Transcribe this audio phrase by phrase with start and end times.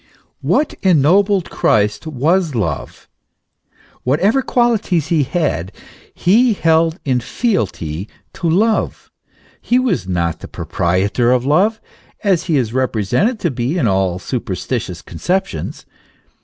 [0.41, 3.07] What ennobled Christ was love;
[4.01, 5.71] whatever qualities he had,
[6.15, 9.11] he held in fealty to love;
[9.61, 11.79] he was not the proprietor of love,
[12.23, 15.85] as he is represented to be in all superstitious conceptions.